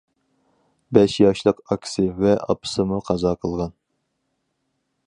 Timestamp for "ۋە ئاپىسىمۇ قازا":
2.25-3.37